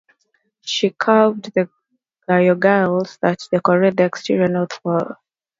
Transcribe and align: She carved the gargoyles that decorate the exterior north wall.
She 0.65 0.89
carved 0.89 1.53
the 1.53 1.69
gargoyles 2.27 3.19
that 3.21 3.47
decorate 3.51 3.97
the 3.97 4.05
exterior 4.05 4.47
north 4.47 4.83
wall. 4.83 5.17